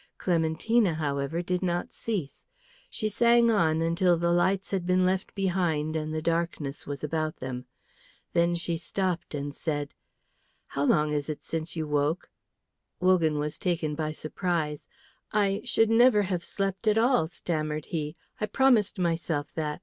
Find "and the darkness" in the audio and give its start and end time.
5.95-6.87